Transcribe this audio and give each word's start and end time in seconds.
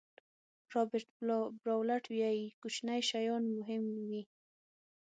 رابرټ 0.73 1.07
براولټ 1.61 2.03
وایي 2.09 2.45
کوچني 2.61 3.01
شیان 3.09 3.43
مهم 3.57 3.83
وي. 4.09 4.21